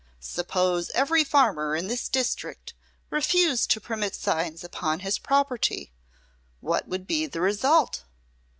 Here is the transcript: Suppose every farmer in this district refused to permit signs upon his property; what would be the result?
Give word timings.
Suppose 0.19 0.89
every 0.95 1.23
farmer 1.23 1.75
in 1.75 1.85
this 1.85 2.09
district 2.09 2.73
refused 3.11 3.69
to 3.69 3.79
permit 3.79 4.15
signs 4.15 4.63
upon 4.63 5.01
his 5.01 5.19
property; 5.19 5.91
what 6.59 6.87
would 6.87 7.05
be 7.05 7.27
the 7.27 7.39
result? 7.39 8.03